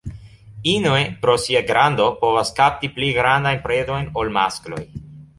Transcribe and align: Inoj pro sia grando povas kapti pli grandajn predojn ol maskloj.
Inoj 0.69 1.01
pro 1.25 1.33
sia 1.43 1.59
grando 1.67 2.07
povas 2.23 2.51
kapti 2.59 2.89
pli 2.95 3.09
grandajn 3.17 3.61
predojn 3.67 4.09
ol 4.23 4.33
maskloj. 4.39 4.81